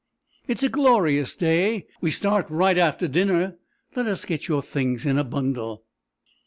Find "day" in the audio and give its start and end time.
1.35-1.85